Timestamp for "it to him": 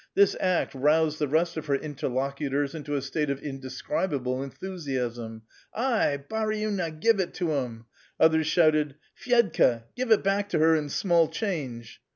7.19-7.85